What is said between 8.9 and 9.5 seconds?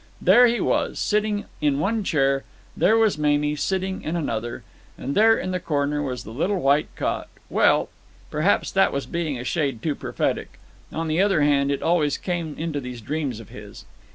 was being a